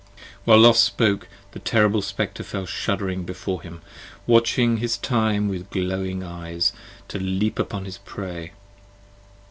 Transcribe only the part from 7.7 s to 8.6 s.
his prey.